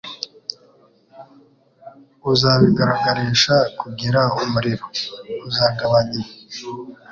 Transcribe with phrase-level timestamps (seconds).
[2.31, 4.85] uzabigaragarisha kugira umuriro,
[5.47, 6.21] uzagabanywa